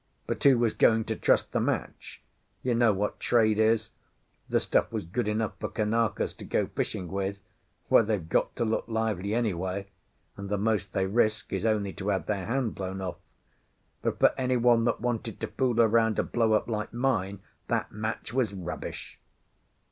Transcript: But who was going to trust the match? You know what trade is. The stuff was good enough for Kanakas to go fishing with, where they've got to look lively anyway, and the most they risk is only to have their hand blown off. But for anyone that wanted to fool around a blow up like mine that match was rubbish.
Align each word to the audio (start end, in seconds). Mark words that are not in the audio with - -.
But 0.25 0.43
who 0.43 0.57
was 0.57 0.73
going 0.73 1.03
to 1.03 1.15
trust 1.15 1.51
the 1.51 1.59
match? 1.59 2.23
You 2.63 2.73
know 2.73 2.91
what 2.91 3.19
trade 3.19 3.59
is. 3.59 3.91
The 4.49 4.59
stuff 4.59 4.91
was 4.91 5.05
good 5.05 5.27
enough 5.27 5.53
for 5.59 5.69
Kanakas 5.69 6.33
to 6.37 6.43
go 6.43 6.65
fishing 6.65 7.07
with, 7.07 7.39
where 7.87 8.01
they've 8.01 8.27
got 8.27 8.55
to 8.55 8.65
look 8.65 8.85
lively 8.87 9.35
anyway, 9.35 9.89
and 10.37 10.49
the 10.49 10.57
most 10.57 10.93
they 10.93 11.05
risk 11.05 11.53
is 11.53 11.65
only 11.65 11.93
to 11.93 12.07
have 12.09 12.25
their 12.25 12.47
hand 12.47 12.73
blown 12.73 12.99
off. 12.99 13.17
But 14.01 14.17
for 14.17 14.33
anyone 14.39 14.85
that 14.85 15.01
wanted 15.01 15.39
to 15.41 15.45
fool 15.49 15.79
around 15.79 16.17
a 16.17 16.23
blow 16.23 16.53
up 16.53 16.67
like 16.67 16.91
mine 16.91 17.41
that 17.67 17.91
match 17.91 18.33
was 18.33 18.55
rubbish. 18.55 19.19